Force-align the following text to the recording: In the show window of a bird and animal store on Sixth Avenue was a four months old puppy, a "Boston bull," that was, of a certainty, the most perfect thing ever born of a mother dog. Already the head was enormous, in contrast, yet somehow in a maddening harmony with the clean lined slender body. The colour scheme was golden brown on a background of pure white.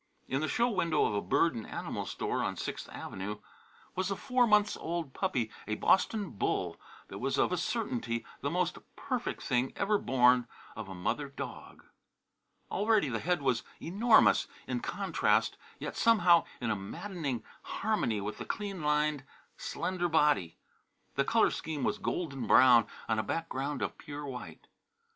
In 0.27 0.41
the 0.41 0.47
show 0.47 0.67
window 0.67 1.05
of 1.05 1.13
a 1.13 1.21
bird 1.21 1.53
and 1.53 1.67
animal 1.67 2.07
store 2.07 2.41
on 2.43 2.57
Sixth 2.57 2.89
Avenue 2.89 3.37
was 3.93 4.09
a 4.09 4.15
four 4.15 4.47
months 4.47 4.75
old 4.75 5.13
puppy, 5.13 5.51
a 5.67 5.75
"Boston 5.75 6.31
bull," 6.31 6.81
that 7.09 7.19
was, 7.19 7.37
of 7.37 7.51
a 7.51 7.55
certainty, 7.57 8.25
the 8.39 8.49
most 8.49 8.79
perfect 8.95 9.43
thing 9.43 9.71
ever 9.75 9.99
born 9.99 10.47
of 10.75 10.89
a 10.89 10.95
mother 10.95 11.27
dog. 11.29 11.83
Already 12.71 13.09
the 13.09 13.19
head 13.19 13.43
was 13.43 13.61
enormous, 13.79 14.47
in 14.65 14.79
contrast, 14.79 15.55
yet 15.77 15.95
somehow 15.95 16.45
in 16.59 16.71
a 16.71 16.75
maddening 16.75 17.43
harmony 17.61 18.19
with 18.19 18.39
the 18.39 18.45
clean 18.45 18.81
lined 18.81 19.23
slender 19.55 20.09
body. 20.09 20.57
The 21.13 21.25
colour 21.25 21.51
scheme 21.51 21.83
was 21.83 21.99
golden 21.99 22.47
brown 22.47 22.87
on 23.07 23.19
a 23.19 23.23
background 23.23 23.83
of 23.83 23.99
pure 23.99 24.25
white. 24.25 24.65